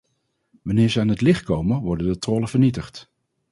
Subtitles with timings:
[0.61, 3.09] Wanneer ze aan het licht komen worden de trollen vernietigd.